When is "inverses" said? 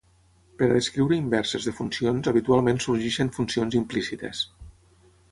1.17-1.67